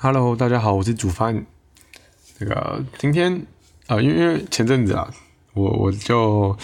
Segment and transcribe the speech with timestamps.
[0.00, 1.44] Hello，大家好，我是煮饭。
[2.38, 3.44] 那个今天
[3.88, 5.10] 啊，因为因为前阵子啊，
[5.54, 6.56] 我我就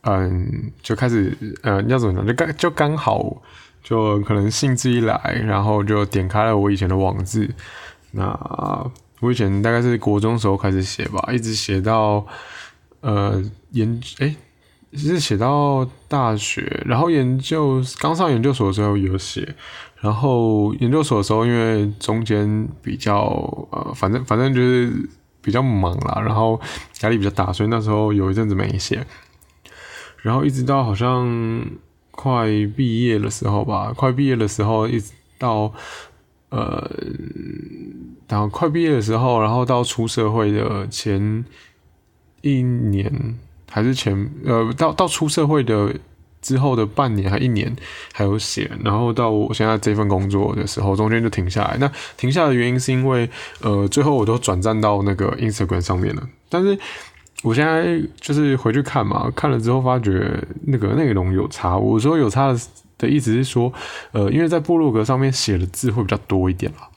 [0.00, 3.40] 嗯就开始呃要怎么讲，就刚就刚好
[3.84, 5.16] 就可能兴致一来，
[5.46, 7.48] 然后就点开了我以前的网志。
[8.10, 8.32] 那
[9.20, 12.26] 我以前大概是国中时候开始写吧，一直写到
[13.02, 13.40] 呃
[13.70, 14.34] 研哎。
[14.96, 19.56] 是写到大学，然后研究刚上研究所的时候有写，
[20.04, 23.22] 然后研究所的时候因为中间比较
[23.70, 24.92] 呃，反正反正就是
[25.40, 26.60] 比较忙啦，然后
[27.00, 29.06] 压力比较大，所以那时候有一阵子没写，
[30.22, 31.64] 然后一直到好像
[32.10, 35.72] 快毕业的时候吧，快毕业的时候一直到
[36.50, 36.90] 呃，
[38.28, 41.44] 然后快毕业的时候，然后到出社会的前
[42.42, 43.38] 一年。
[43.70, 45.92] 还是前呃到到出社会的
[46.44, 47.74] 之后的半年还一年
[48.12, 51.76] 还有写，然后到我现在这份工作的时候，中间就停下来。
[51.80, 53.28] 那停下的原因是因为
[53.62, 56.28] 呃最后我都转战到那个 Instagram 上面了。
[56.50, 56.78] 但是
[57.42, 61.76] 我现在就是回去看嘛，看了之后发觉那个内容有差。
[61.76, 62.60] 我说有差的
[62.98, 63.72] 的意思是说，
[64.12, 66.88] 呃，因为在部落格上面写的字会比较多一点啦。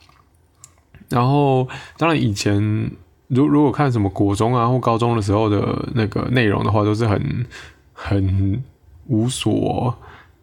[1.08, 2.90] 然后当然以前。
[3.30, 7.44] 如如果看什么国中啊或高中的时候的那个内容的话，都是很
[7.92, 8.64] 很
[9.08, 9.94] 无所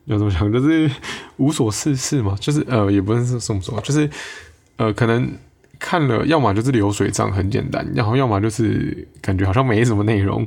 [0.05, 0.91] 要怎么讲， 就是
[1.38, 4.09] 无所事事嘛，就是呃也不是这么说，就是
[4.75, 5.31] 呃可能
[5.80, 10.45] 看了，要么就是流水账很简单，然后要么就是感觉好像没什么内容。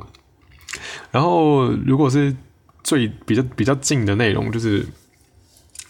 [1.11, 2.35] 然后如果是
[2.83, 4.85] 最比较比较近的内容，就是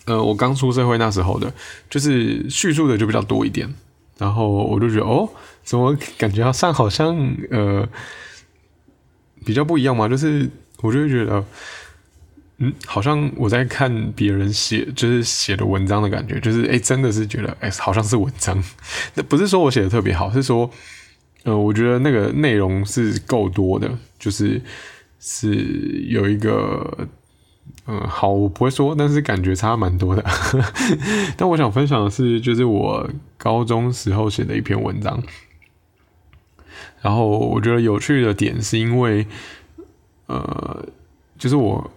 [0.05, 1.53] 呃我刚出社会那时候的，
[1.89, 3.73] 就是叙述的就比较多一点。
[4.17, 5.29] 然后我就觉得哦，
[5.63, 7.15] 怎么感觉好像好像
[7.51, 7.87] 呃
[9.45, 10.09] 比较不一样嘛？
[10.09, 10.49] 就是
[10.81, 11.43] 我就会觉得，
[12.59, 18.63] 嗯，好像我在看别人写，就是写的文章的感觉，就是哎，真的是觉得哎，好像是文章。
[19.15, 20.69] 那不是说我写的特别好，是说
[21.43, 24.61] 呃，我觉得那个内容是够多的，就是
[25.19, 25.55] 是
[26.09, 27.07] 有一个。
[27.91, 30.23] 嗯，好，我不会说，但是感觉差蛮多的。
[31.35, 35.23] 但我想分享的是，就是我高中时候写的一篇文章。
[37.01, 39.25] 然后我觉得有趣的点是因为，
[40.27, 40.85] 呃，
[41.39, 41.89] 就是我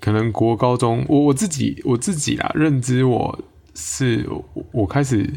[0.00, 3.38] 可能国高中，我我自己我自己啦，认知我
[3.74, 4.28] 是
[4.72, 5.28] 我开始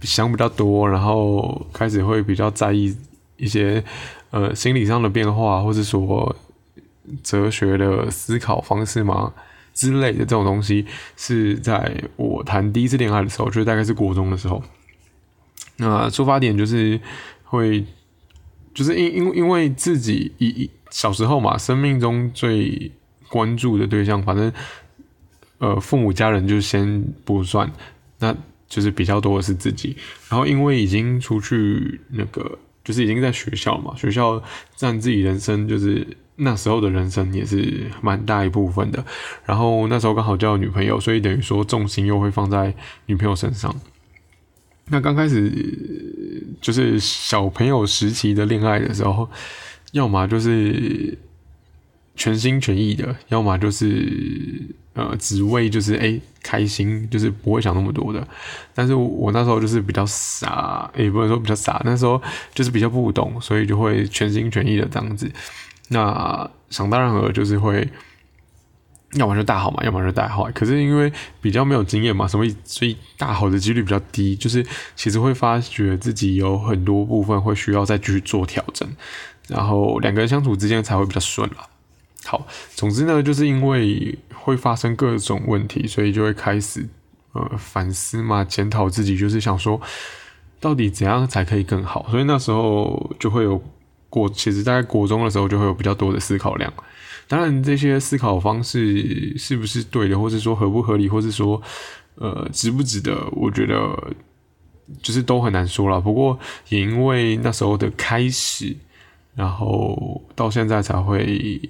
[0.00, 2.96] 想比较多，然后开始会比较在意
[3.36, 3.82] 一些
[4.30, 6.34] 呃心理上的变化，或者说。
[7.22, 9.30] 哲学的思考方式吗
[9.74, 10.86] 之类的这种东西，
[11.18, 14.62] 是在我谈第一次恋爱的时候，就大概是国中的时候。
[15.76, 16.98] 那出发点就是
[17.42, 17.84] 会，
[18.72, 22.90] 就是因因因为自己一小时候嘛，生命中最
[23.28, 24.52] 关注的对象，反正
[25.58, 27.70] 呃父母家人就先不算，
[28.18, 28.34] 那
[28.68, 29.96] 就是比较多的是自己。
[30.28, 34.42] 然后因为已经出去那个，就是已经在学校嘛，学校
[34.76, 36.06] 占自己人生就是。
[36.36, 39.04] 那时候的人生也是蛮大一部分的，
[39.44, 42.74] 然后那时候刚好交了女朋友，所以等于说重心又会放在
[43.06, 43.72] 女朋友身上。
[44.88, 49.30] 那刚开始就是小朋友时期的恋爱的时候，
[49.92, 51.16] 要么就是
[52.16, 54.62] 全心全意的，要么就是
[54.94, 58.26] 呃只为就是哎开心，就是不会想那么多的。
[58.74, 62.20] 但是我那时候就是比较傻，也不能说比较傻，那时候
[62.54, 65.30] 就是比较不懂，所以就会全心全意的这样子。
[65.88, 67.86] 那想当然尔就是会，
[69.14, 70.50] 要么就大好嘛，要么就大坏。
[70.52, 74.36] 可是因为比较没有经验嘛，所以所以大好的几率比较低。
[74.36, 74.64] 就是
[74.94, 78.88] 其实会发觉自己有很多部分会需要再继续做调整，
[79.48, 81.56] 然后两个人相处之间才会比较顺了。
[82.24, 86.88] 好，总之呢，就是因为会发生各种问题，所以就会开始
[87.32, 89.80] 呃反思嘛，检讨自己，就是想说
[90.60, 92.06] 到底怎样才可以更好。
[92.10, 93.62] 所以那时候就会有。
[94.14, 96.72] 国其实，在国中的时候就会有比较多的思考量。
[97.26, 101.60] 当然，这些思考方式是不是对的，或者说合不合理，或者说
[102.14, 104.14] 呃值不值得，我觉得
[105.02, 106.00] 就是都很难说了。
[106.00, 106.38] 不过，
[106.68, 108.76] 也因为那时候的开始，
[109.34, 111.60] 然后到现在才会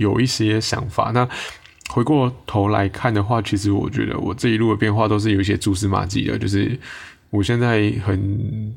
[0.00, 1.12] 有一些想法。
[1.14, 1.28] 那
[1.88, 6.36] 回过头来看的话，其实我觉得我这一路的变化都是有一些蛛丝马迹的。
[6.36, 6.78] 就是
[7.30, 8.74] 我现在很。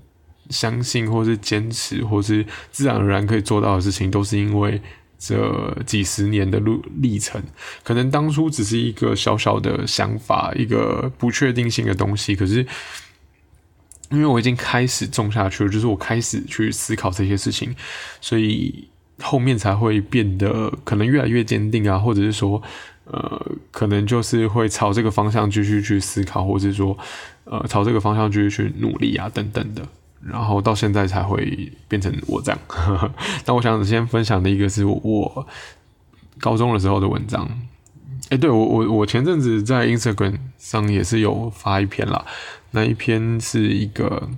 [0.49, 4.79] 相信，或是坚持，或是自然而然可以做到的事情，都是因为
[5.17, 7.41] 这几十年的路历程。
[7.81, 12.35] 可能当初只是一个小小的想法，一个不确定性的东西。
[12.35, 12.57] 可是，
[14.11, 17.73] 因为我已经开始种下去了，就是我开始去思考这些事情，
[18.19, 18.89] 所以
[19.21, 22.61] 后面才会变得可能越来越坚定啊，或者是说，
[23.05, 26.97] 呃，可能就是会朝这个方向继续去思考，或者说，
[27.45, 29.81] 呃，朝这个方向继续去努力啊，等等的，
[30.25, 32.59] 然后到现在才会变成我这样。
[33.45, 35.47] 那我想先分享的一个是我
[36.39, 37.47] 高中的时候的文章。
[38.29, 42.25] 哎，对我我我前阵子在 Instagram 上也是有发一篇啦，
[42.71, 44.29] 那一篇是一个，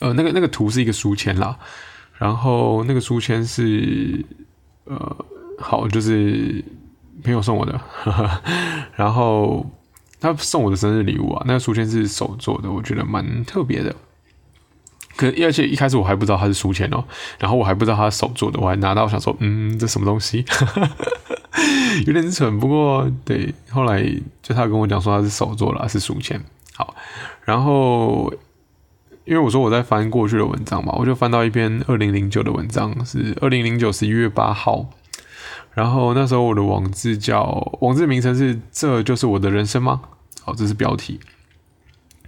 [0.00, 1.58] 呃，那个那个图是一个书签啦，
[2.20, 4.24] 然后那个书签是，
[4.84, 5.16] 呃，
[5.58, 6.64] 好就是。
[7.22, 7.78] 朋友送我的，
[8.96, 9.66] 然后
[10.18, 13.94] 他送我的生日礼物啊，那个书签是手做的，我觉得蛮特别的。
[15.16, 17.04] 可而且一开始我还不知道它是书签哦，
[17.38, 20.42] 然后我还不知道它是手做的，我还拿到想说，嗯，这什么东西，
[22.08, 22.58] 有点蠢。
[22.58, 24.02] 不过对，后来
[24.42, 26.42] 就他跟我讲说他是手做了，是书签。
[26.74, 26.96] 好，
[27.44, 28.32] 然后
[29.30, 34.90] 因为我说我在翻过去的文章嘛，我就翻到一篇二零零九的文章，是二零零九十一月八号。
[35.72, 37.44] 然后那时候我的网志叫
[37.80, 40.02] 网志名称是这就是我的人生吗？
[40.42, 41.20] 好，这是标题。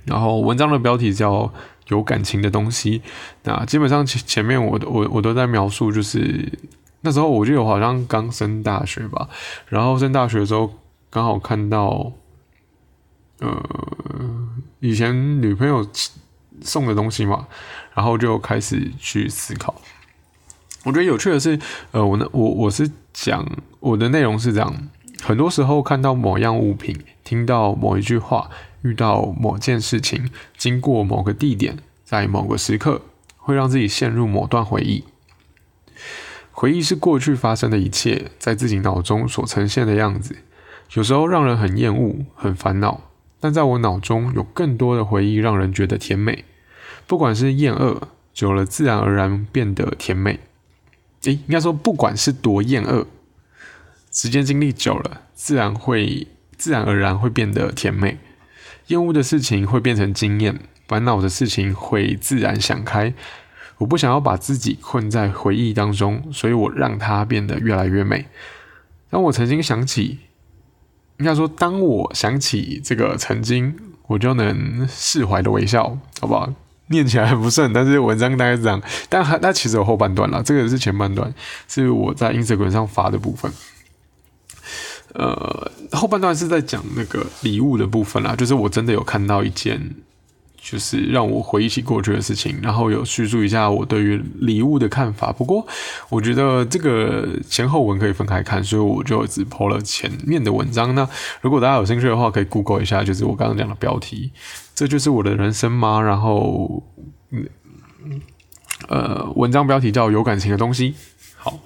[0.04, 1.52] 然后文章的标题叫
[1.88, 3.02] 有感情的东西。
[3.42, 6.52] 那基本上前前面我我我都在描述，就是
[7.00, 9.28] 那时候我就有好像刚升大学吧。
[9.66, 10.72] 然后升大学的时候
[11.10, 12.12] 刚好看到，
[13.40, 13.60] 呃，
[14.78, 15.84] 以前女朋友
[16.60, 17.46] 送的东西嘛，
[17.94, 19.74] 然后就开始去思考。
[20.84, 21.58] 我觉得有趣的是，
[21.92, 23.46] 呃，我呢，我我是讲
[23.80, 24.88] 我的内容是这样，
[25.22, 28.50] 很多时候看到某样物品，听到某一句话，
[28.82, 33.02] 遇到某件事情，经过某个地点，在某个时刻，
[33.36, 35.04] 会让自己陷入某段回忆。
[36.50, 40.36] 回忆是过去发生的一切，在自己脑中所呈现的样子，
[40.94, 43.00] 有时候让人很厌恶、很烦恼，
[43.42, 46.44] 但在我脑中有更多的回忆，让人觉得甜美。
[47.08, 50.38] 不管是厌恶，久了自然而然变得甜美。
[51.22, 53.08] 诶，应该说，不管是多厌恶，
[54.12, 58.18] 时间经历久了，自然会自然而然会变得甜美。
[58.86, 63.12] 厌恶的事情会变成经验，烦恼的事情会自然想开。
[63.78, 68.26] 我不想要把自己困在回忆当中，所以我让它变得越来越美。
[69.10, 70.20] 当我曾经想起，
[71.18, 73.74] 应该说，当我想起这个曾经，
[74.06, 76.52] 我就能释怀的微笑，好不好？
[76.88, 78.82] 念起来很不顺，但是文章大概是这样。
[79.08, 81.32] 但还那其实有后半段了，这个是前半段，
[81.66, 83.50] 是我在 Instagram 上发的部分。
[85.14, 89.94] 呃，后半段是在讲那个礼物的部分啦，就是我真的有看到一件，
[90.62, 95.32] 就是让我回忆起过去的事情，然后有叙述一下我对于礼物的看法。
[95.32, 95.66] 不过
[96.08, 100.94] 我觉得这个前后文可以分开看，所以我就只抛了前面的文章。
[100.94, 101.06] 那
[101.40, 104.30] 如果大家有兴趣的话，可以 Google 一下，就是我刚刚讲的标题。
[104.74, 106.00] 这就是我的人生吗？
[106.00, 106.82] 然后，
[107.30, 107.44] 嗯，
[108.88, 110.94] 呃，文章标题叫“有感情的东西”。
[111.36, 111.58] 好，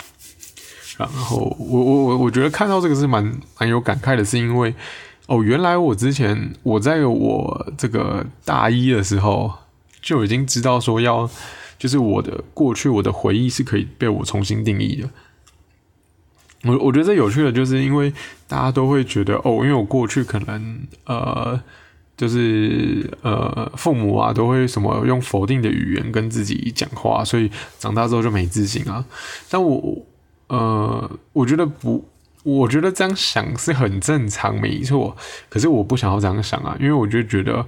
[0.96, 3.22] 然后我我我我觉得看到这个是蛮
[3.60, 4.74] 蛮有感慨的，是因为
[5.26, 9.52] 哦，原来我之前我在我这个大一的时候
[10.00, 11.28] 就已经知道说要，
[11.78, 15.10] 就是我的过去我的回忆是可以被我重新定义的。
[16.64, 18.12] 我我觉得这有趣的，就是因为
[18.48, 21.60] 大家都会觉得哦，因为我过去可能呃。
[22.18, 29.04] 就是呃，父母啊都会什么用否定的语言跟自己讲话，所以长大之后就没自信啊。
[29.50, 29.98] 但我
[30.46, 32.02] 呃，我觉得不，
[32.46, 35.16] 我觉得这样想是很正常，没错。
[35.48, 37.66] 可是我不想要这样想啊，因为我就觉得，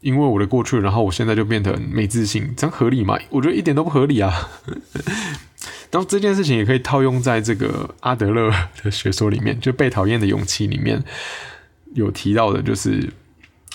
[0.00, 3.18] 因为我的过去，然后我现在就变得没自信，这样合理吗？
[3.30, 4.48] 我觉得一点都不合理啊。
[5.90, 8.52] 然后这件事情也可以套用在这个阿德勒
[8.82, 11.02] 的学说里面，就被讨厌的勇气里面
[11.94, 13.12] 有提到的，就是。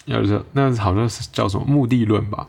[0.05, 2.47] 要是那好像是叫什么目的论吧。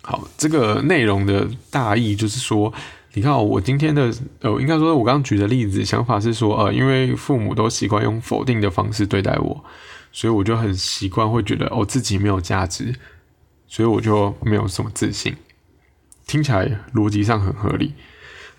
[0.00, 2.72] 好，这个内容的大意就是说，
[3.18, 9.64] 你看我今天的呃，应该说我刚刚举的例子，想法是说，呃，因为父母都习惯用否定的方式对待我，
[10.12, 12.94] 所以我就很习惯会觉得哦自己没有价值，
[13.66, 15.34] 所以我就没有什么自信。
[16.28, 17.94] 听起来逻辑上很合理，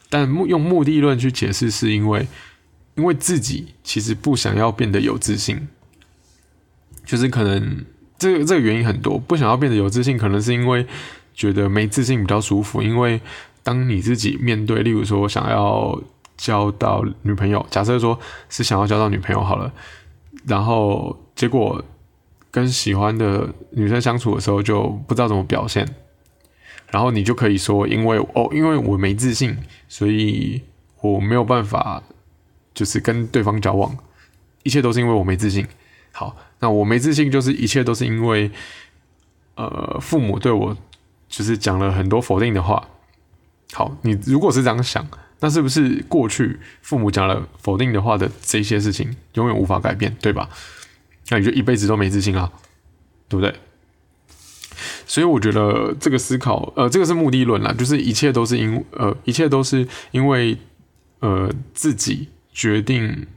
[0.09, 2.27] 但目用目的论去解释，是因为
[2.95, 5.69] 因为自己其实不想要变得有自信。
[7.05, 7.85] 就是可能
[8.17, 10.85] 这个这个原因很多，不想要变得有自信，可能是因为
[11.33, 12.81] 觉得没自信比较舒服。
[12.81, 13.21] 因为
[13.69, 16.01] 当你自己面对，例如说想要
[16.35, 19.71] 交到女朋友，假设说是想要交到女朋友好了，
[20.47, 21.79] 然后结果
[22.49, 25.87] 跟喜欢的女生相处的时候就不知道怎么表现，
[26.89, 29.55] 然后你就可以说，因为哦，因为我没自信，
[29.87, 30.63] 所以
[31.01, 32.01] 我没有办法
[32.73, 33.95] 就是跟对方交往，
[34.63, 35.67] 一切都是因为我没自信。
[36.11, 36.35] 好。
[36.61, 38.49] 那我没自信，就是一切都是因为，
[39.53, 40.75] 呃，父母对我
[41.27, 42.83] 就是讲了很多否定的话。
[43.73, 45.07] 好，你如果是这样想，
[45.39, 50.49] 那是不是过去父母讲了否定的话的这些事情永远无法改变，对吧？
[51.29, 52.51] 那你就一辈子都没自信啊，
[53.27, 53.53] 对不对？
[55.05, 60.57] 所以我觉得这个思考，呃，这个是目的论啦，就是一切都是因，呃，一切都是因为，
[61.19, 63.27] 呃，自己决定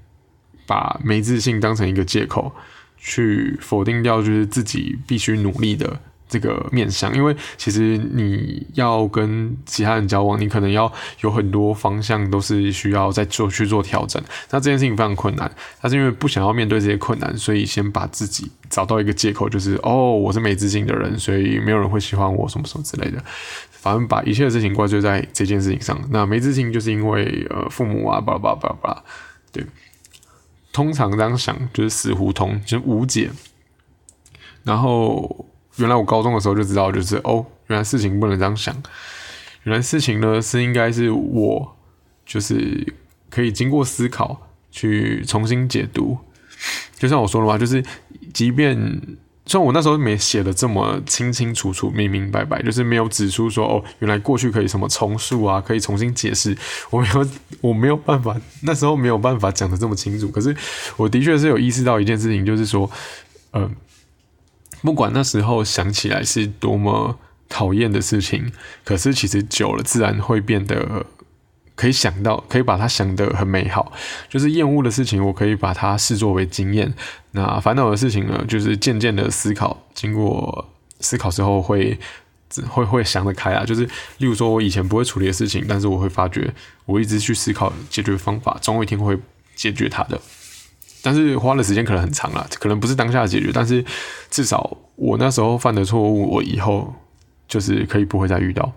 [0.66, 2.54] 把没自信当成一个借口，
[2.96, 6.00] 去否定掉，就是自己必须努力的。
[6.32, 14.22] 这个面向，因为其实你要跟其他人交往，你可能要有很多方向都是需要再做去做调整。
[14.48, 15.50] 那这件事情非常困难，
[15.82, 23.22] 但是因为不想要面对这些困难，所以先把自己找到一个借口，就是哦，我是没自信的人，所以没有人会喜欢我，什么什么之类的。
[23.70, 26.00] 反正把一切的事情怪罪在这件事情上。
[26.10, 29.02] 那没自信就是因为呃父母啊，巴拉巴拉巴拉巴拉。
[29.52, 29.66] 对，
[30.72, 33.30] 通常这样想就是死胡同，就是无解。
[34.64, 35.46] 然后。
[35.82, 38.72] 原来我高中的时候就知道，就是哦，原来事情不能这样想。
[39.64, 41.76] 原来事情呢是应该是我，
[42.24, 42.94] 就是
[43.28, 46.16] 可以经过思考去重新解读。
[46.96, 47.82] 就像我说的嘛，就是
[48.32, 48.76] 即便
[49.44, 56.56] 虽然我那时候没写的这么清清楚楚、明明白白，就是没有指出说哦，原来过去可以什么重塑啊，可以重新解释。
[56.90, 57.28] 我没有，
[57.60, 60.28] 我没有办法，那时候没有办法讲的这么清楚。
[60.28, 60.56] 可是
[60.96, 62.88] 我的确是有意识到一件事情，就是说，
[63.52, 63.68] 嗯。
[64.82, 68.52] 不管那时候想起来是多么讨厌的事情，
[68.84, 71.06] 可是其实久了自然会变得
[71.74, 73.92] 可以想到，可以把它想得很美好。
[74.28, 76.88] 就是厌恶的事情，我可以把它视作为经验；
[77.32, 80.68] 那烦恼的事情呢，就是渐渐的思考，经过
[81.00, 81.98] 思考之后会
[82.68, 83.64] 会会想得开啊。
[83.64, 83.84] 就是
[84.18, 86.52] 例如说，我以前不会处理的事情，但是我会发觉，
[86.86, 89.18] 我一直去思考解决方法，总有一天会
[89.54, 90.20] 解决它的。
[91.04, 93.84] 但是花的时间可能很长了，可能不是当下解决，但是
[94.30, 96.94] 至少我那时候犯的错误，我以后
[97.48, 98.72] 就是可以不会再遇到。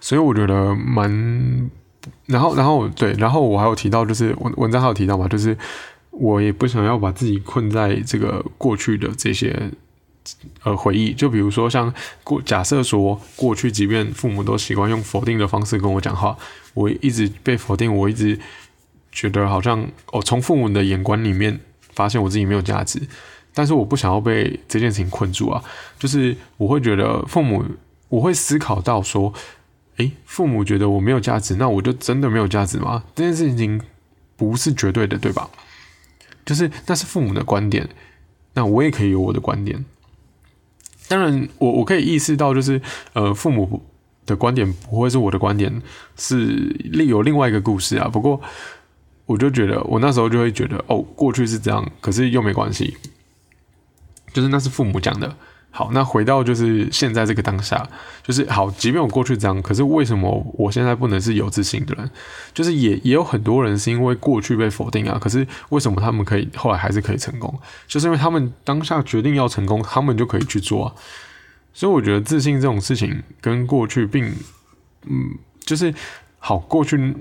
[0.00, 1.70] 所以我觉得蛮，
[2.24, 5.56] 然后然后对，然后我还有提到，就是文文章还有提到嘛，就是
[6.10, 9.70] 我也不想要把自己困在这个过去的这些
[10.62, 11.92] 呃回忆，就比如说像
[12.22, 16.34] 过假设说过去，即便父母都习惯用否定的方式跟我讲话，
[16.72, 18.40] 我一直被否定，我一直。
[19.14, 21.60] 觉得好像我从父母的眼光里面
[21.92, 23.00] 发现我自己没有价值，
[23.54, 25.62] 但是我不想要被这件事情困住啊。
[26.00, 27.64] 就是我会觉得父母，
[28.08, 29.32] 我会思考到说，
[29.98, 33.04] 诶，父母觉得我没有价值，那我就真的没有价值吗？
[33.14, 33.80] 这件事情
[34.36, 35.48] 不是绝对的，对吧？
[36.44, 37.88] 就是那是父母的观点，
[38.54, 39.84] 那我也可以有我的观点。
[41.06, 43.80] 当然，我我可以意识到，就是呃，父母
[44.26, 45.80] 的观点不会是我的观点，
[46.16, 48.08] 是另有另外一个故事啊。
[48.08, 48.40] 不过。
[49.26, 52.96] 我就觉得，我那时候就会觉得，哦，过去是这样，可是又没关系，
[54.32, 55.36] 就是那是父母讲的。
[55.70, 57.88] 好，那回到就是现在这个当下，
[58.22, 62.08] 就是好，即便我过去这样，可是为什么我现在不能是有自信的人？
[62.52, 67.52] 就是也也有很多人是因为过去被否定啊，可是为什么他们可以后来还是可以成功？
[67.88, 70.94] 就是因为他们当下决定要成功，他们就可以去做啊。
[71.72, 74.26] 所以我觉得自信这种事情跟过去并，
[75.06, 75.30] 嗯，
[75.64, 75.92] 就是
[76.38, 77.16] 好过去。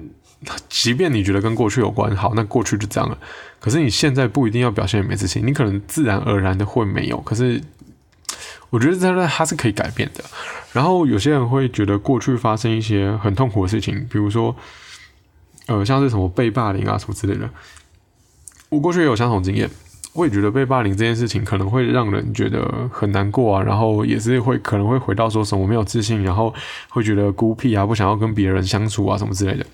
[0.70, 3.18] 即便你觉得跟过去有关，好，那过去就这样了。
[3.60, 7.20] 可是你现在不一定要表现没自信，你可能自然而然的会没有。
[7.22, 7.62] 可是
[8.70, 10.24] 我觉得这它是可以改变的。
[10.74, 14.56] 然后有些人会觉得过去发生一些很痛苦的事情，比如说，
[15.68, 17.50] 呃，像是什么被霸凌啊什么之类的。
[18.70, 19.70] 我过去也有相同经验，
[20.14, 26.54] 我也觉得被霸凌这件事情可能会让人觉得很难过啊，然后也是会可能会回到说什么没有自信，然后
[26.90, 29.66] 会觉得孤僻啊，不想要跟别人相处啊什么之类的。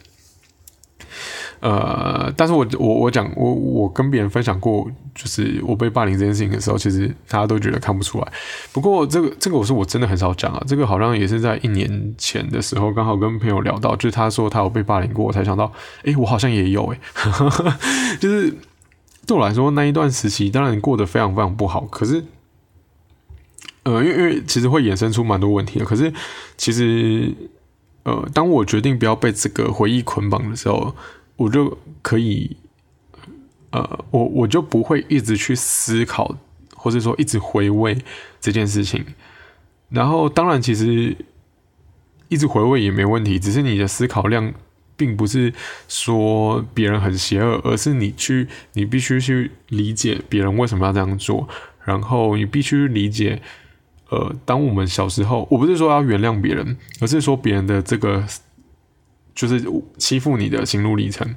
[1.62, 8.32] 呃，但是我我我讲我我跟别人分享过，就是我被霸凌这件事情的时候，其实大家都觉得看不出来。
[8.72, 15.70] 不过这个这个我是我真的很少讲啊，这个好像也是在一年前的时候，刚好跟朋友聊到，就是他说他有被霸凌过，我才想到，
[16.06, 17.00] 哎，我好像也有哎，
[18.22, 18.54] 就是
[19.28, 21.82] 对我来说那一段时期，当然过得非常非常不好。
[21.92, 22.24] 可是，
[23.84, 25.84] 呃，因为因为其实会衍生出蛮多问题的。
[25.84, 26.13] 可是
[26.56, 27.34] 其实，
[28.04, 30.96] 呃，当我决定不要被这个回忆捆绑的时候。
[31.39, 32.58] 我就可以，
[33.72, 36.36] 呃，我我就不会一直去思考，
[36.75, 37.98] 或者说一直回味
[38.41, 39.05] 这件事情。
[39.88, 41.15] 然后，当然，其实
[42.27, 44.53] 一直回味也没问题，只是你的思考量
[44.98, 45.53] 并不是
[45.88, 51.48] 说别人很邪恶，而是你去，你必须去理解别人为什么要这样做，
[51.86, 53.41] 然后你必须理解，
[54.10, 58.25] 呃，当我们小时候，我不是说要原谅别人，而是说别人的这个。
[59.39, 59.65] 就是
[59.98, 61.34] 欺负你的心路历程。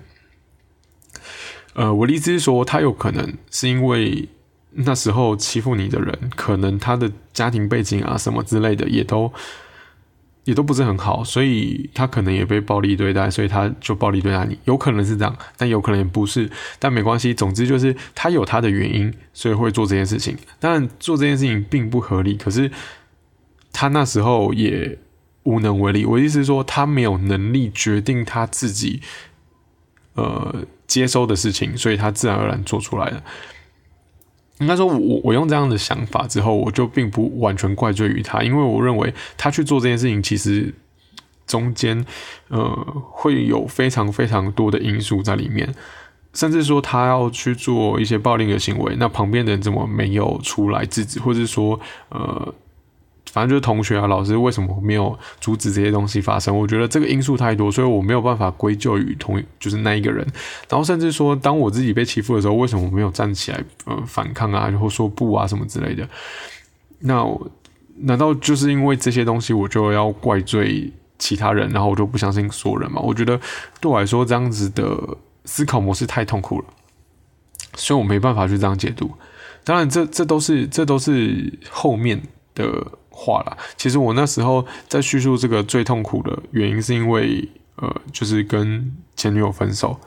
[1.75, 4.29] 呃，我的意思是说，他有可能是因为
[4.73, 9.33] 那时候欺负你的人，可能他的家庭背景啊什么之类的，也都
[10.43, 20.37] 也都不是很好，所以他可能也被暴力对待，所以他就暴力对待你，有可能是这样，但有可能也不是，但没关系，总之就是他有他的原因，所以会做这件事情。
[20.59, 22.69] 当然做这件事情并不合理，可是
[23.73, 24.99] 他那时候也
[25.45, 26.05] 无能为力。
[26.05, 29.01] 我意思是说，他没有能力决定他自己
[30.15, 33.23] 呃接收的事情，所以他自然而然做出来了。
[34.59, 40.73] 应该说，我我用这样的想法之后，我就并不完全怪罪于他，因为我认为他去做这件事情，其实
[41.47, 42.07] 中间
[42.49, 42.69] 呃
[43.11, 45.75] 会有非常非常多的因素在里面，
[46.33, 51.81] 甚至说他要去做一些暴力的行为，那旁边的人怎么没有出来制止，或者说
[52.11, 52.55] 呃。
[53.33, 56.55] 反正就是同学啊，老师为什么没有阻止这些东西发生？
[56.55, 60.23] 我觉得这个因素太多，所以我没有办法归咎于同就是那一个人。
[60.69, 66.07] 然后甚至说，当我自己被欺负的时候，为什么我没有站起来呃反抗啊，然后说不啊什么之类的？
[66.99, 67.27] 那
[67.97, 73.01] 难道就是因为这些东西，我就要怪罪其他人，然后我就不相信所有人吗？
[73.01, 73.41] 我觉得
[73.81, 76.67] 对我来说，这样子的思考模式太痛苦了，
[77.77, 79.11] 所以我没办法去这样解读。
[79.65, 82.21] 当然，这这都是这都是后面
[82.55, 82.93] 的。
[83.13, 89.99] 话了，其实我那时候在叙述这个最痛苦的原因，是因为呃，就是跟前女友分手。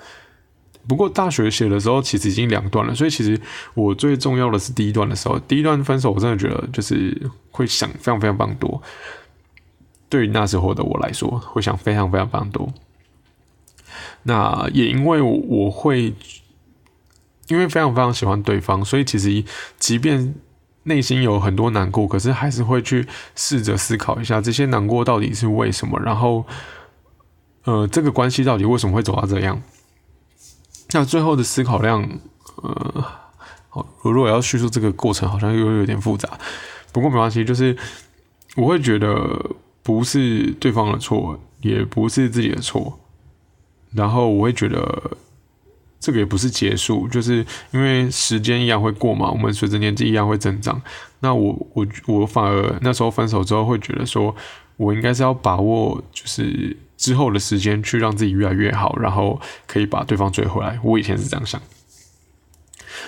[0.88, 3.40] 不过大学写的时候，其实已经两段了，所以其实
[3.74, 8.82] 我最重要的是第一段的时候，第一段分手，我真的觉得就是会想非常非常非常多。
[10.10, 12.72] 对于那时候的我来说，会想非常非常非常多。
[14.24, 16.14] 那也因为我会，
[17.48, 19.44] 因为非常非常喜欢对方，所以其实
[19.80, 20.36] 即便。
[20.88, 26.46] 内心有很多难过，可是还是会去试着思考一下这些难过到底是为什么，然后，
[27.64, 29.62] 呃，这个关系到底为什么会走到这样？
[30.92, 32.08] 那最后的思考量，
[32.62, 33.04] 呃，
[33.70, 36.30] 好，我如果要叙述这个过程，好像又有点复杂。
[36.92, 37.76] 不过没关系，就是
[38.56, 43.00] 我会觉得不是对方的错，也不是自己的错，
[43.92, 45.18] 然后我会觉得。
[46.06, 50.80] 这个也不是结束，就是因为时间一样会过嘛，我们随着年纪一样会增长。
[51.22, 54.36] 那我我我反而那时候分手之后会觉得说，
[54.78, 60.80] 我应该是要把握就是之后的时间去让自己越来越好，然后可以把对方追回来。
[60.84, 61.60] 我以前是这样想。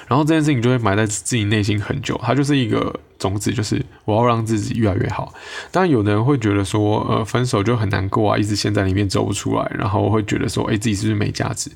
[0.07, 5.33] 然后这件事情就会埋在自己内心很久，它就是一个种子，就是我要让自己越来越好。
[5.71, 11.71] 当然，有的人会觉得说，呃，分手就很难过啊，一直陷在里面走不出来，然后会觉得说，哎，自己是不是没价值？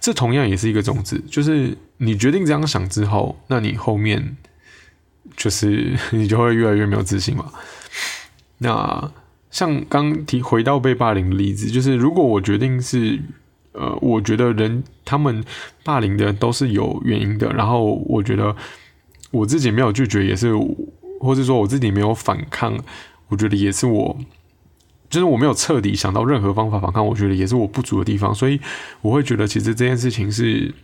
[0.00, 4.36] 这同样也是一个种子，就是你决定这样想之后，那你后面
[5.36, 7.52] 就是 你就会越来越没有自信嘛。
[8.58, 9.12] 那
[9.50, 13.20] 像刚提回到被霸凌的例子，就是如果我决定是。
[13.78, 15.44] 呃，我觉得人他们
[15.84, 18.56] 霸凌的都是有原因的，然后我觉得
[19.30, 20.54] 我自己没有拒绝，也是，
[21.20, 22.78] 或者说我自己没有反抗，
[23.28, 24.16] 我觉得也是我，
[25.10, 28.58] 就是我没有彻底想到任何方法反抗，我觉得也是我不足的地方，所以
[29.02, 30.74] 我会觉得其实这件事情是，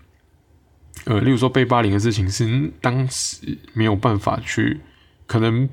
[1.04, 4.80] 呃，例如说被霸凌的事情是当时没有办法去，
[5.26, 5.66] 可能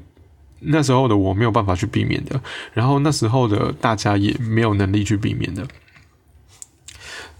[0.62, 2.42] 那时候的我没有办法去避免的，
[2.74, 5.68] 然后那时候的大家也没有能力去避免的。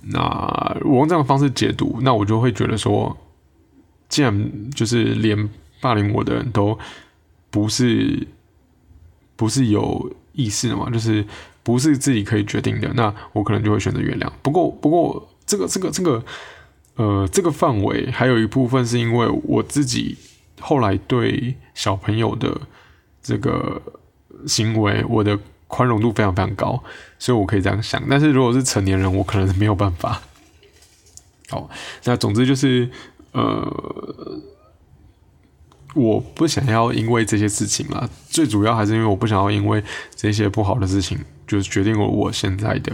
[0.01, 3.15] 那我用这样的方式解读，那我就会觉得说，
[4.07, 5.49] 既然就是连
[5.81, 6.77] 霸凌我的人都
[7.49, 8.27] 不是
[9.35, 11.25] 不是有意识的嘛，就是
[11.63, 14.29] 不是自己可以决定的，那我可能就会选择原谅。
[14.41, 16.23] 不过，不过这个这个这个
[16.95, 20.17] 呃，这个范围还有一部分是因为我自己
[20.59, 22.62] 后来对小朋友的
[23.21, 23.81] 这个
[24.47, 25.38] 行为，我的。
[25.69, 26.84] 宽容度非常非常高，
[27.17, 28.03] 所以我可以这样想。
[28.10, 30.19] 但是如果是成年人，我可能是没有办法。
[31.47, 31.69] 好，
[32.03, 32.89] 那总之就是，
[33.32, 34.41] 呃，
[35.93, 38.10] 我不想要因为这些事情啦。
[38.29, 39.84] 最主要还是因为我不想要因为
[40.15, 42.93] 这些不好的事情，就是决定了我现在的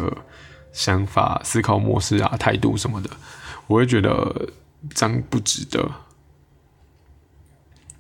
[0.72, 3.10] 想法、思考模式啊、态度什么的。
[3.68, 4.50] 我会觉得
[4.94, 5.90] 这样不值得。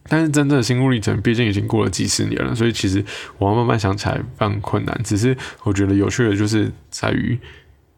[0.07, 3.03] 但是真正的心路历程，毕竟已经过了几十年了，所以其实
[3.39, 5.01] 我要慢慢想起来非常困难。
[5.03, 7.35] 只是我觉得有趣的，就是在于，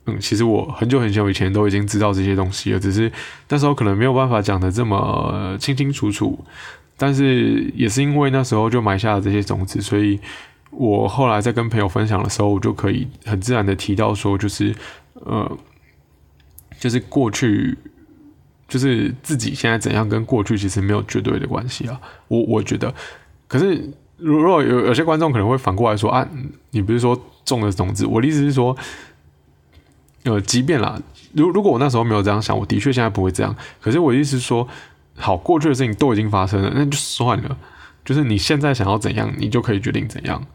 [0.05, 3.11] 嗯，其实我很久很久以前都已经知道这些东西了，只是
[3.49, 6.39] 那时候可能没有办法讲的这么清清楚楚。
[6.95, 10.17] 但是也是因为那时候就埋下了这些种子，所以
[10.71, 14.73] 我后来在跟朋友分享的时候，我就可以很自然的提到说，就是
[15.15, 15.57] 呃，
[16.79, 17.77] 就是过去。
[18.67, 22.93] 就是自己现在怎样跟过去其实没有绝对的关系啊，我我觉得，
[23.47, 26.27] 可是如果有有些观众可能会反过来说啊，
[26.71, 28.05] 你不是说种了种子？
[28.05, 28.75] 我的意思是说，
[30.23, 30.99] 呃，即便啦，
[31.33, 33.55] 如如果我那时候没有这样想，我的确现在不会这样。
[33.79, 34.67] 可是我的意思是说，
[35.15, 37.57] 好，过去的事情都已经发生了，那就算了。
[38.03, 40.45] 就是你现在想要怎样，你就可以决定怎样。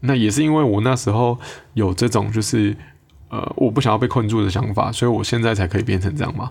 [0.00, 1.38] 那也是因为我那时候
[1.74, 2.76] 有这种就是
[3.30, 6.50] 呃我不想要被困住的想法，所以我现在才可以变成这样嘛。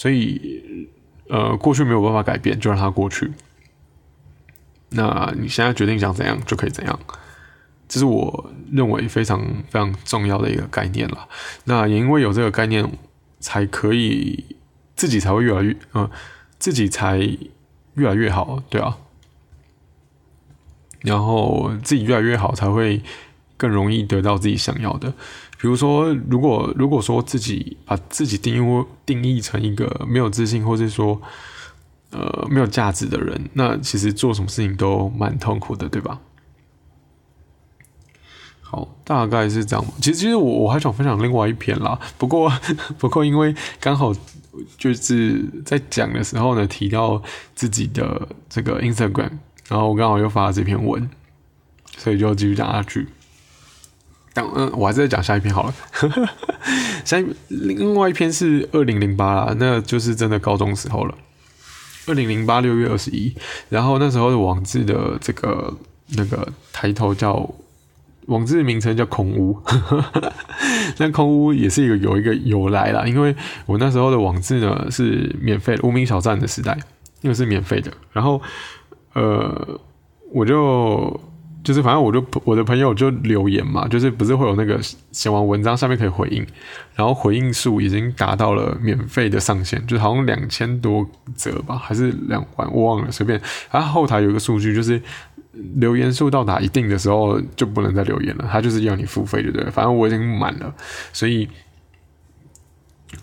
[0.00, 0.88] 所以
[1.28, 3.30] 呃过去没有办法改变，就让它过去。
[4.88, 6.98] 那你现在决定想怎样就可以怎样，
[7.86, 11.28] 这是我认为非常非常重要的一个概念了。
[11.64, 12.90] 那也因为有这个概念，
[13.40, 14.56] 才可以
[14.96, 16.10] 自己才会越来越嗯，
[16.58, 17.18] 自己才
[17.92, 18.96] 越来越好，对啊。
[21.02, 23.02] 然后自己越来越好，才会
[23.58, 25.12] 更容易得到自己想要的。
[25.60, 31.20] 比如说，如果如果说自己把自己定义定义成一个没有自信，或者说
[32.10, 36.18] 呃没有价值的人，那其实做什么事情都蛮痛苦的，对吧？
[38.62, 39.84] 好，大概是这样。
[40.00, 41.98] 其实，其实我我还想分享另外一篇啦。
[42.16, 42.50] 不过，
[42.98, 44.14] 不过因为刚好
[44.78, 47.22] 就是在讲的时候呢，提到
[47.54, 49.32] 自己的这个 Instagram。
[49.68, 51.08] 然后我刚好又发了这篇文，
[51.96, 53.06] 所以就继续讲下去。
[54.32, 55.74] 但嗯，我还是讲下一篇好了。
[57.04, 61.14] 下一另外一篇是二零零八啦，那就是真的高中时候了。
[62.06, 63.34] 二零零八六月二十一，
[63.68, 65.76] 然后那时候的网志的这个
[66.16, 67.48] 那个抬头叫
[68.26, 69.60] 网志的名称叫空屋，
[70.98, 73.34] 那空屋也是一个有一个由来啦，因为
[73.66, 76.78] 我那时候的网志呢是免费无名小站的时代，
[77.20, 78.40] 因为是免费的，然后。
[79.12, 79.80] 呃，
[80.32, 81.20] 我就
[81.70, 84.76] 就是反正我就我的朋友就留言嘛，就是不是会有那个
[85.12, 86.44] 写完文章下面可以回应，
[86.96, 93.40] 然后回应数已经达到了免费的上限，就好像两千多则吧，还是两万，我忘了，随便。
[93.70, 95.00] 然后后台有一个数据，就是
[95.76, 99.70] 留言数到达一定的时候就不能再留言了，他就是要你付费，对不对？
[99.70, 100.74] 反正我已经满了，
[101.12, 101.48] 所以。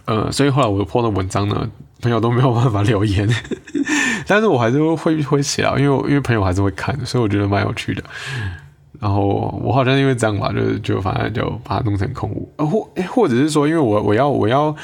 [0.05, 1.69] 呃，所以后来我破的文章呢，
[2.01, 3.27] 朋友都没有办法留言，
[4.27, 8.03] 但是我还是会会写啊，因为因为朋友还是会看，所以我觉得蛮有趣的。
[8.99, 9.27] 然后
[9.63, 14.75] 我好像因为这样吧，就就反正就把它弄成空屋，或或者是说，因为我我要我要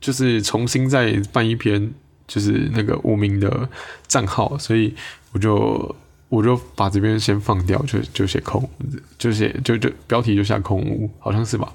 [0.00, 1.92] 就是重新再办一篇，
[2.26, 3.68] 就是那个无名的
[4.08, 4.94] 账号，所以
[5.32, 5.94] 我就
[6.28, 8.68] 我就把这边先放掉，就就写空，
[9.16, 11.72] 就写就就标题就下空屋，好像是吧。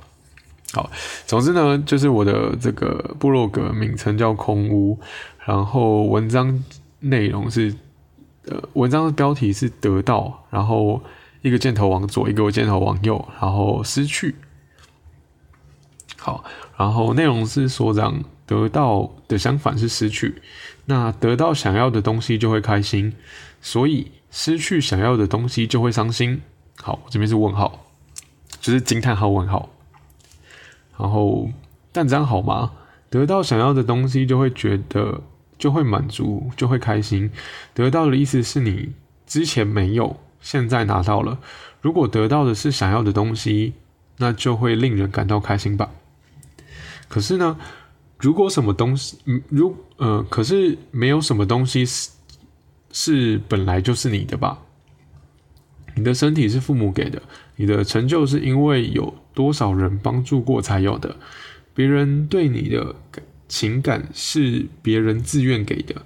[0.76, 0.92] 好，
[1.26, 5.00] 总之呢，就是我的这个部落格名称叫空屋，
[5.46, 6.62] 然后文章
[7.00, 7.74] 内容是，
[8.46, 11.02] 呃，文章的标题是得到，然后
[11.42, 14.36] 一个箭头往左，一个箭头往右，然后失去。
[16.18, 16.44] 好，
[16.76, 20.42] 然后内容是说这样，得到的相反是失去，
[20.88, 23.14] 那得到想要的东西就会开心，
[23.62, 26.42] 所以失去想要的东西就会伤心。
[26.82, 27.86] 好，这边是问号，
[28.60, 29.70] 就是惊叹号问号。
[30.98, 31.50] 然后，
[31.92, 32.72] 但这样好吗？
[33.10, 35.22] 得到想要的东西，就会觉得
[35.58, 37.30] 就会满足，就会开心。
[37.74, 38.92] 得到的意思是你
[39.26, 41.38] 之前没有，现在拿到了。
[41.82, 43.74] 如果得到的是想要的东西，
[44.18, 45.90] 那就会令人感到开心吧。
[47.08, 47.58] 可是呢，
[48.18, 52.10] 如果什么东西，嗯，如呃，可是没有什么东西是
[52.92, 54.58] 是本来就是你的吧？
[55.96, 57.22] 你的身体是父母给的，
[57.56, 59.13] 你的成就是因为有。
[59.36, 61.18] 多少人帮助过才有的？
[61.74, 62.96] 别人对你的
[63.50, 66.04] 情感是别人自愿给的，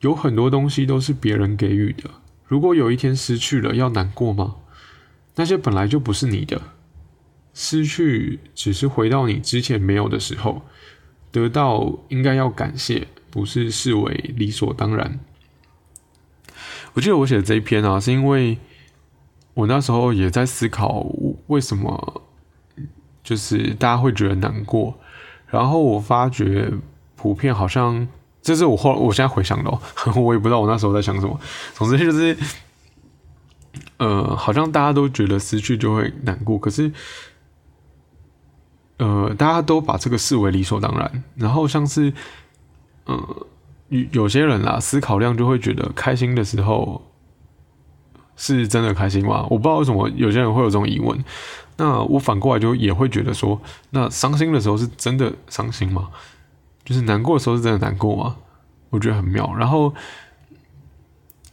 [0.00, 2.10] 有很多东西都是别人给予的。
[2.48, 4.56] 如果有一天失去了，要难过吗？
[5.36, 6.60] 那些本来就不是你的，
[7.54, 10.62] 失去只是回到你之前没有的时候，
[11.30, 15.20] 得到应该要感谢，不是视为理所当然。
[16.94, 18.58] 我记得我写的这一篇啊，是因为
[19.60, 21.06] 我那时候也在思考
[21.46, 22.22] 为什么。
[23.22, 24.94] 就是大家会觉得难过，
[25.46, 26.72] 然后我发觉
[27.16, 28.08] 普遍好像，
[28.40, 29.70] 这是我后我现在回想的，
[30.18, 31.38] 我也不知道我那时候在想什么。
[31.74, 32.36] 总之就是，
[33.98, 36.90] 呃，好像大家都觉得失去就会难过，可是，
[38.96, 41.22] 呃，大家都把这个视为理所当然。
[41.36, 42.12] 然后像是，
[43.04, 43.46] 呃，
[43.90, 47.09] 有有些人啦，思考量就会觉得开心的时候
[48.40, 49.46] 是真的开心吗？
[49.50, 51.22] 我不知道为什么有些人会有这种疑问。
[51.76, 56.08] 那我反过来就也会觉得说，那伤心的时候是真的伤心吗？
[56.84, 58.36] 就是难过的时候是真的难过吗？
[58.88, 59.54] 我觉得很妙。
[59.54, 59.94] 然后，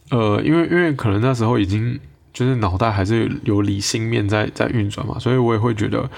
[0.08, 2.00] 呃，因为因为可能那时候已经
[2.32, 6.10] 就是脑袋还是有理性面在在运转嘛，所以我也会觉得，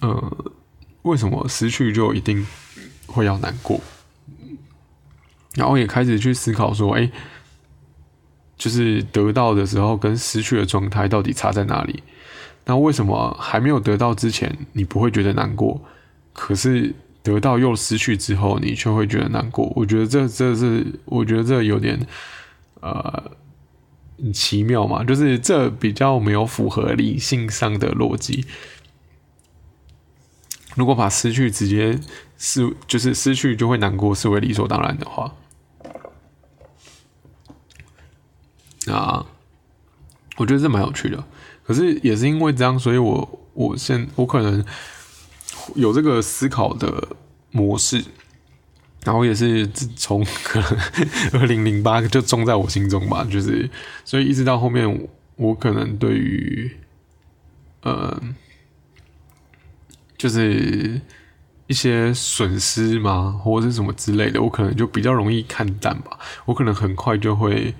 [0.00, 0.52] 呃，
[1.02, 2.44] 为什么失去就一定
[3.06, 3.80] 会要难过？
[5.54, 7.10] 然后也开始去思考说，哎，
[8.56, 12.02] 就是得到的时候跟失去的状态到底差在哪里？
[12.64, 15.80] 那为什么还没有得到之前，你不会觉得难过？
[16.32, 19.72] 可是得到又失去之后，你却会觉得难过？
[19.76, 21.98] 我觉得这这是，我觉得这有点，
[22.80, 23.30] 呃，
[24.18, 28.44] 很奇妙嘛，就是这比较没有符合理性上的逻辑。
[30.74, 31.98] 如果把失去直接
[32.36, 35.32] 视就是失去就会难过视为理所当然的话，
[38.86, 39.24] 那
[40.36, 41.22] 我觉得这蛮有趣的。
[41.64, 44.64] 可是也是因为这样，所以我我现我可能
[45.74, 47.08] 有这个思考的
[47.50, 48.04] 模式。
[49.04, 50.78] 然后也是从可能
[51.34, 53.70] 二零零八就种在我心中吧，就是
[54.04, 56.76] 所以一直到后面，我可能对于
[57.82, 58.20] 呃，
[60.18, 61.00] 就是
[61.68, 66.18] 一些损失嘛，或者是什么之类的，我可能就比较容易看淡吧。
[66.44, 67.72] 我可能很快就会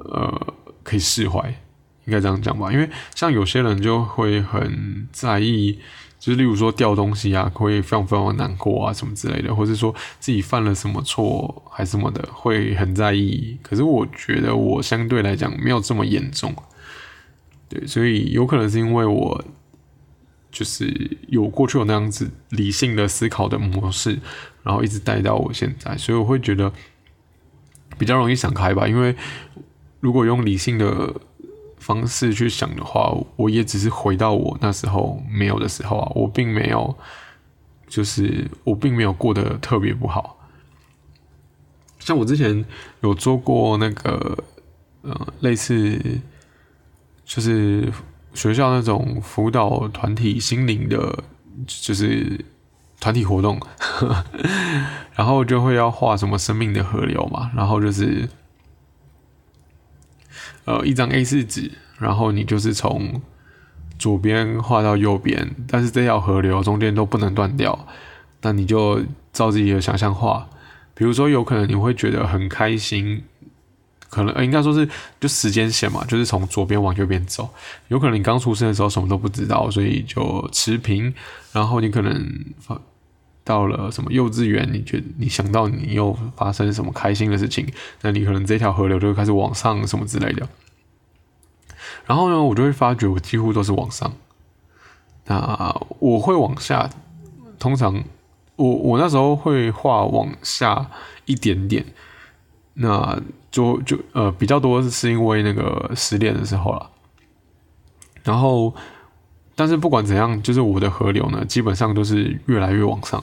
[0.00, 1.48] 呃可以释怀，
[2.06, 2.72] 应该这样讲吧。
[2.72, 5.78] 因为像有些人就会很在意。
[6.20, 13.56] 就是例如说掉东西啊，会非常非常难过啊，什么之类的，或者说自己犯了什么错还什么的，会很在意。
[13.62, 16.54] 可是我觉得我相对来讲没有这么严重，
[17.70, 19.42] 对，所以有可能是因为我
[20.52, 24.18] 就是有过去有那样子理性的思考的模式，
[24.62, 26.70] 然后一直带到我现在，所以我会觉得
[27.96, 28.86] 比较容易想开吧。
[28.86, 29.16] 因为
[30.00, 31.14] 如果用理性的。
[31.82, 36.94] 方式去想的话，我也只是回到我那时候没有的时候啊，我并没有，
[37.88, 40.36] 就是我并没有过得特别不好。
[41.98, 42.66] 像我之前
[43.00, 44.44] 有做过那个，
[45.00, 45.98] 呃，类似
[47.24, 47.90] 就是
[48.34, 51.24] 学校那种辅导团体心灵的，
[51.66, 52.44] 就是
[53.00, 53.58] 团体活动，
[55.16, 58.28] 然后就会要画什么生命的河流嘛，然后就是。
[60.70, 63.20] 呃，一张 A 四纸，然后你就是从
[63.98, 67.86] 左边画到右边，但是这条河流中间都不能断掉。
[68.42, 69.02] 那你就
[69.32, 70.48] 照自己的想象画，
[70.94, 73.24] 比如说有可能你会觉得很开心，
[74.08, 77.50] 可能应该说是就时间线嘛，就是从左边往右边走。
[77.88, 81.12] 有可能你刚出生的时候什么都不知道，所以就持平。
[81.52, 82.14] 然后你可能
[83.44, 87.66] 到了什么幼稚园，你觉得你想到你又发生什么开心的事情，
[88.02, 90.48] 那你可能这条河流就会开始往上什么之类的。
[92.06, 94.12] 然后呢，我就会发觉我几乎都是往上。
[95.26, 96.90] 那我会往下，
[97.58, 98.02] 通常
[98.56, 100.90] 我我那时候会画往下
[101.26, 101.84] 一点点，
[102.74, 106.90] 那就就呃比较多是因为那个失恋的时候了。
[108.22, 108.74] 然后，
[109.60, 113.22] 但是不管怎样，就是我的河流呢，基本上都是越来越往上。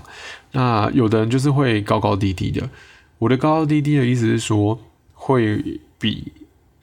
[0.51, 2.69] 那有的人就是会高高低低的，
[3.17, 4.79] 我的高高低低的意思是说
[5.13, 6.31] 会比。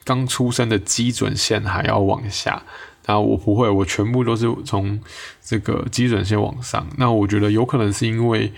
[0.07, 2.63] 刚出生的基准线还要往下，
[3.07, 5.01] 那我不会，我全部都是从
[5.41, 6.87] 这个基准线往上。
[6.99, 8.53] 那我觉得有可能是因为，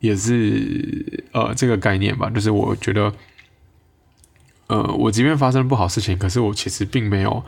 [0.00, 3.12] 也是呃这个概念吧，就是我觉得，
[4.68, 7.44] 呃，我即便发生不好事情，可是我其实并没有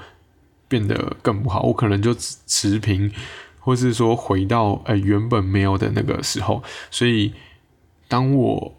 [0.68, 3.10] 变得更不好，我可能就持平，
[3.58, 6.62] 或是说回到呃原本没有的那个时候。
[6.90, 7.32] 所以，
[8.06, 8.74] 当我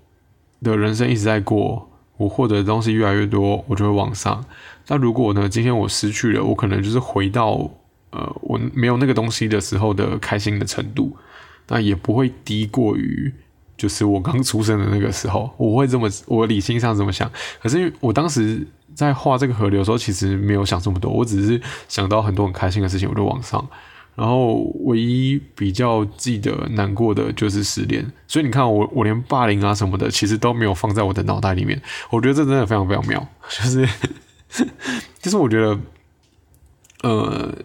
[0.61, 1.87] 的人生一直在过。
[2.19, 4.43] 我获得的东西越来越多，我就会往上。
[4.87, 5.47] 那如果呢？
[5.47, 7.71] 今天我失去了，我可能就是回到
[8.09, 11.15] 呃我没有那个东西的时候的开心的程度，
[11.69, 13.33] 那也不会低过于
[13.79, 15.49] 就是我刚出生的那个时候。
[15.57, 17.31] 我会这么，我理性上这么想。
[17.59, 23.67] 可是因为我当时在画这个河流的时候，其实没有想这么多，我只是想到很多很开心的事情，我就往上。
[24.15, 31.81] 然后唯一比较记得难过的就是失恋，所以你看我我连霸凌啊什么的，其实都没有放在我的脑袋里面。
[32.09, 33.87] 我觉得这真的非常非常妙，就是
[35.21, 35.79] 就是我觉得，
[37.03, 37.55] 呃，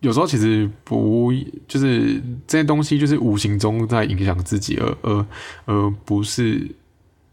[0.00, 1.32] 有时候其实不
[1.66, 5.26] 就是这些东西，就是无形中在影响自己，而而
[5.64, 6.70] 而不是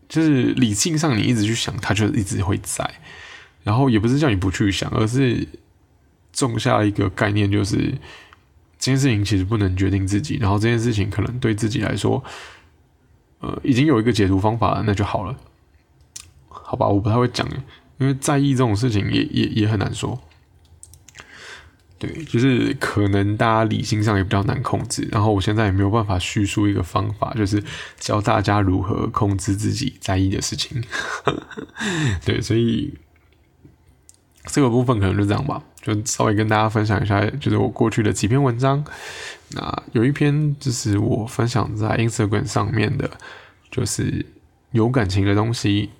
[0.07, 2.89] 就是理性上你一直去想，它就一直会在。
[3.63, 5.47] 然后也不是叫你不去想，而是
[6.31, 7.93] 种下一个概念，就是。
[8.79, 12.21] 这件事情其实不能决定自己，然后这件事情可能对自己来说，
[13.39, 15.33] 呃，已经有一个解读方法了，那就好了，
[16.49, 16.85] 好吧？
[16.89, 17.47] 我不太会讲，
[17.97, 20.19] 因为在意这种事情也也也很难说。
[22.03, 27.63] 对，就是可能大家理性上也比较难控制，然后我现在也没有办法叙述一个方法，就是
[27.99, 30.83] 教大家如何控制自己在意的事情。
[32.25, 32.93] 对，所以。
[34.47, 38.83] 这个部分可能就这样吧，就稍微跟大家分享一下，就是我过去的几篇文章。
[39.51, 43.09] 那有一篇就是我分享在 Instagram 上面的，
[43.71, 44.25] 就是
[44.71, 45.91] 有感情的东西。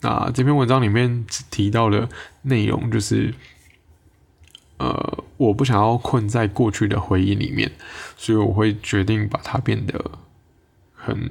[0.00, 2.08] 那这篇文章里面提到的
[2.42, 3.32] 内容就是，
[4.78, 7.70] 呃，我不想要困在过去的回忆里面，
[8.16, 10.18] 所以我会决定把它变得
[10.94, 11.30] 很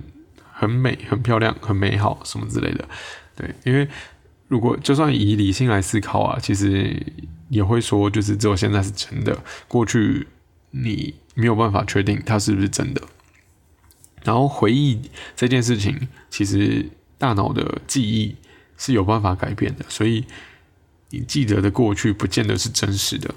[0.51, 2.87] 很美、很漂亮、很美好什么之类的。
[3.35, 3.87] 对，因为。
[4.49, 7.01] 如果就算以理性来思考啊，其实
[7.49, 9.35] 也会说，就是只有现在是真的，
[9.67, 10.27] 过去
[10.69, 13.01] 你没有办法确定它是不是真的。
[14.23, 18.35] 然后回忆这件事情，其实大脑的记忆
[18.77, 20.23] 是有办法改变的，所以
[21.13, 23.33] 你记得的过去不见得是真实的。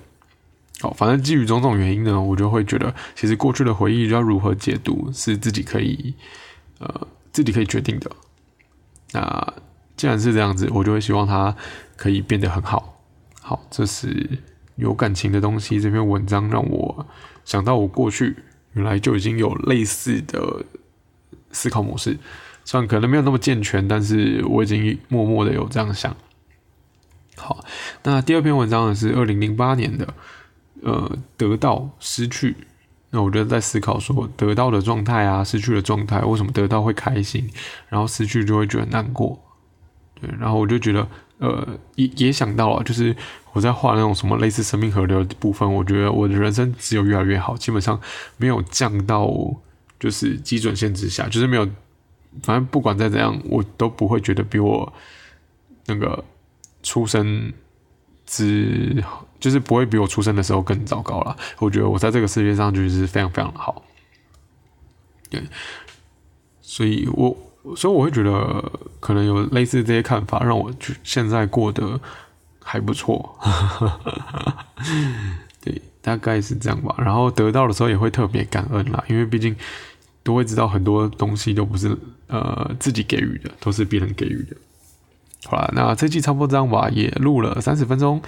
[0.81, 6.15] 好，反正基于种种原因呢，我就会觉得，其实过去的回忆要如何解读，是自己可以
[6.79, 8.11] 呃自己可以决定的。
[9.13, 9.55] 那
[9.95, 11.55] 既然是这样子，我就会希望它
[11.97, 12.99] 可以变得很好。
[13.43, 14.39] 好，这是
[14.77, 15.79] 有感情的东西。
[15.79, 17.07] 这篇文章让我
[17.45, 18.37] 想到，我过去
[18.73, 20.65] 原来就已经有类似的
[21.53, 22.19] 思考模式，
[22.65, 26.17] 虽然可能没有那么健全，但是我已经默默的有这样想。
[27.37, 27.65] 好，
[28.03, 30.15] 那第二篇文章呢是二零零八年的。
[30.83, 32.55] 呃，得到失去，
[33.11, 37.51] 那我觉得在思考说，得到的状态啊，失去的状态，为什么得到会开心，
[37.89, 39.41] 然后失去就会觉得难过？
[40.21, 43.17] 对，然后我就觉得，呃，也也想到了，就是
[43.55, 47.99] 我在画那种什么类似生命河流的部分，我觉得我的人生只有越来越好，基本上
[48.37, 49.27] 没有降到
[49.99, 51.65] 就是基准线之下，就是没有，
[52.43, 54.93] 反正不管再怎样，我都不会觉得比我
[55.87, 56.23] 那个
[56.87, 57.53] 出生。
[58.29, 59.05] 之
[59.39, 61.37] 就是不会比我出生的时候更糟糕了。
[61.61, 63.85] 我觉得我在这个世界上就是非常非常的好，
[65.31, 65.41] 对，
[66.61, 67.37] 所以我
[67.77, 72.01] 所以我会觉得可能有类似这些看法，让我就现在过得
[72.61, 73.39] 还不错。
[75.63, 76.97] 对，大概是这样吧。
[76.99, 79.55] 然后得到的时候也会特别感恩啦，因为毕竟
[80.25, 81.97] 都会知道很多东西都不是
[82.27, 84.57] 呃自己给予的，都是别人给予的。
[85.47, 88.21] 好了，那这期差不多这样吧，也录了三十分钟。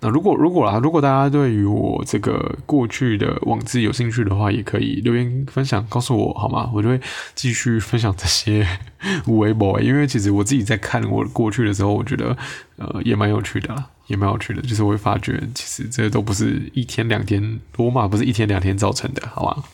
[0.00, 6.70] 那如果如果啦，如果大家对于我这个过去的网志有兴趣的话，也可以留言分享告诉我好吗？
[6.74, 7.00] 我就会
[7.34, 8.66] 继续分享这些
[9.26, 12.36] 无为 boy，因为其实我自己在看我过去的时候，我觉得
[12.76, 14.60] 呃也蛮有趣的啦，也蛮有趣的。
[14.62, 19.64] 就是我会发觉，其实这都不是一天两天，罗马不是一天两天造成的，好吗？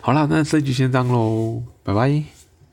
[0.00, 2.39] 好啦，那这期先这样喽，拜拜。